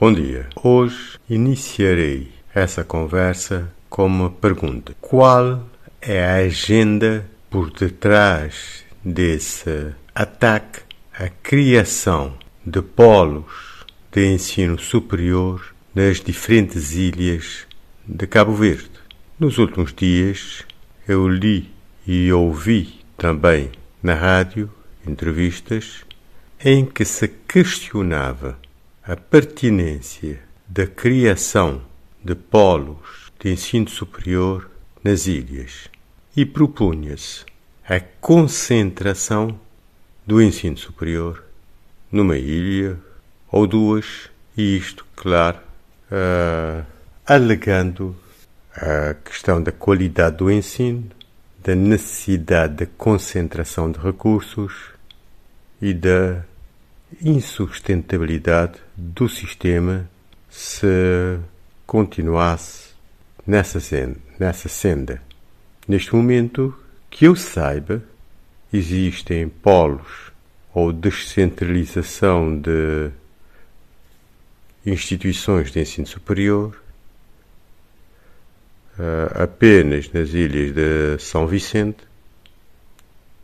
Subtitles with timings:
[0.00, 0.48] Bom dia.
[0.56, 5.62] Hoje iniciarei essa conversa com uma pergunta: Qual
[6.00, 10.80] é a agenda por detrás desse ataque
[11.12, 12.32] à criação
[12.64, 17.66] de polos de ensino superior nas diferentes ilhas
[18.06, 18.88] de Cabo Verde?
[19.38, 20.64] Nos últimos dias
[21.06, 21.68] eu li
[22.06, 23.70] e ouvi também
[24.02, 24.70] na rádio
[25.06, 26.06] entrevistas
[26.64, 28.56] em que se questionava
[29.10, 30.38] a pertinência
[30.68, 31.82] da criação
[32.24, 34.70] de polos de ensino superior
[35.02, 35.88] nas ilhas
[36.36, 37.44] e propunha-se
[37.88, 39.58] a concentração
[40.24, 41.42] do ensino superior
[42.12, 42.96] numa ilha
[43.50, 45.58] ou duas, e isto, claro,
[46.06, 46.86] uh,
[47.26, 48.14] alegando
[48.76, 51.10] a questão da qualidade do ensino,
[51.58, 54.72] da necessidade de concentração de recursos
[55.82, 56.44] e da
[57.22, 60.08] insustentabilidade do sistema
[60.48, 61.38] se
[61.86, 62.90] continuasse
[63.46, 65.22] nessa senda, nessa senda.
[65.86, 66.76] Neste momento,
[67.08, 68.02] que eu saiba,
[68.72, 70.30] existem polos
[70.72, 73.10] ou descentralização de
[74.86, 76.80] instituições de ensino superior
[78.98, 82.04] uh, apenas nas ilhas de São Vicente,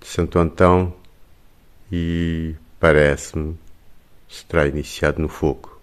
[0.00, 0.94] de Santo Antão
[1.90, 3.58] e parece-me
[4.28, 5.80] se terá iniciado no fogo.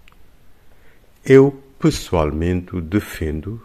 [1.26, 3.62] Eu, pessoalmente, defendo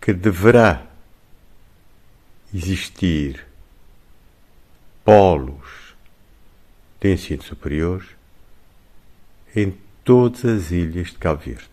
[0.00, 0.86] que deverá
[2.54, 3.46] existir
[5.04, 5.94] polos
[7.00, 8.06] de ensino superior
[9.54, 11.68] em todas as ilhas de Cabo Verde.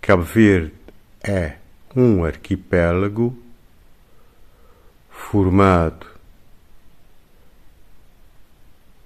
[0.00, 0.72] Cabo Verde
[1.22, 1.56] é
[1.94, 3.36] um arquipélago
[5.10, 6.15] formado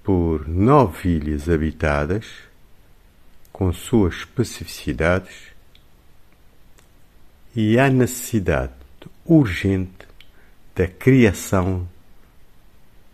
[0.03, 2.25] por nove ilhas habitadas,
[3.51, 5.51] com suas especificidades,
[7.55, 8.73] e há necessidade
[9.25, 10.07] urgente
[10.75, 11.87] da criação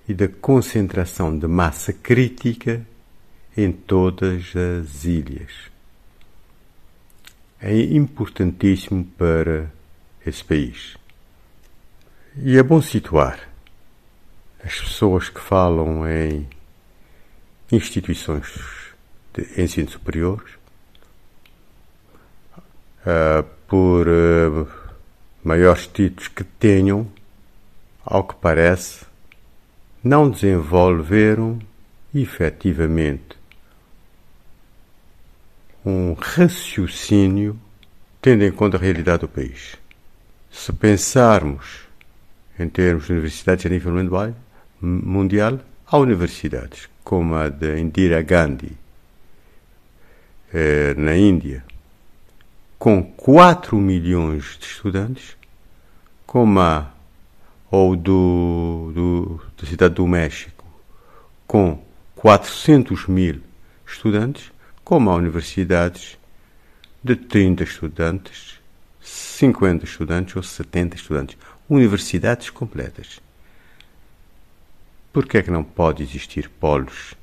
[0.08, 2.86] e da concentração de massa crítica
[3.56, 5.52] em todas as ilhas.
[7.60, 9.72] É importantíssimo para
[10.26, 10.96] esse país.
[12.36, 13.50] E é bom situar
[14.64, 16.48] as pessoas que falam em
[17.72, 18.94] instituições
[19.34, 20.44] de ensino superior
[23.02, 24.68] uh, por uh,
[25.44, 27.08] maiores títulos que tenham,
[28.06, 29.06] ao que parece,
[30.04, 31.60] não desenvolveram
[32.14, 33.38] efetivamente
[35.86, 37.60] um raciocínio
[38.22, 39.78] tendo em conta a realidade do país.
[40.52, 41.88] Se pensarmos
[42.60, 43.94] em termos de universidades a nível
[44.82, 48.78] mundial, há universidades como a de Indira Gandhi
[50.54, 51.64] eh, na Índia,
[52.78, 55.38] com 4 milhões de estudantes,
[56.26, 56.92] como a
[57.70, 60.66] ou do, do, da cidade do México,
[61.46, 61.82] com
[62.16, 63.42] 400 mil
[63.86, 64.52] estudantes,
[64.84, 66.18] como há universidades
[67.04, 68.60] de 30 estudantes,
[69.02, 71.38] 50 estudantes ou 70 estudantes.
[71.70, 73.22] Universidades completas.
[75.18, 77.16] Por que é que não pode existir polos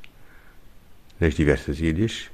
[1.20, 2.28] nas diversas ilhas?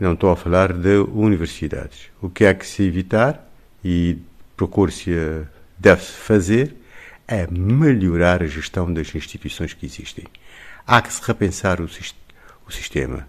[0.00, 2.08] Não estou a falar de universidades.
[2.22, 3.46] O que é que se evitar
[3.84, 4.16] e
[4.56, 5.44] procure-se
[5.76, 6.74] deve-se fazer
[7.28, 10.24] é melhorar a gestão das instituições que existem.
[10.86, 11.84] Há que se repensar o,
[12.66, 13.28] o sistema.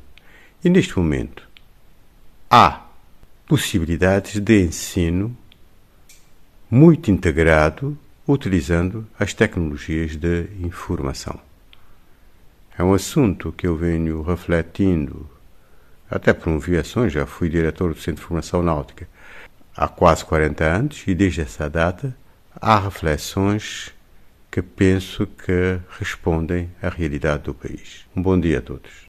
[0.63, 1.45] E neste momento
[2.49, 2.85] há
[3.45, 5.37] possibilidades de ensino
[6.71, 11.39] muito integrado utilizando as tecnologias de informação.
[12.77, 15.29] É um assunto que eu venho refletindo,
[16.09, 19.07] até promovi ações, já fui diretor do Centro de Formação Náutica
[19.75, 22.15] há quase 40 anos e desde essa data
[22.59, 23.93] há reflexões
[24.49, 28.05] que penso que respondem à realidade do país.
[28.15, 29.03] Um bom dia a todos.